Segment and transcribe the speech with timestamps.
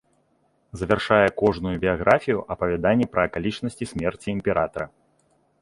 [0.79, 4.87] Завяршае кожную біяграфію апавяданне пра акалічнасці смерці імператара.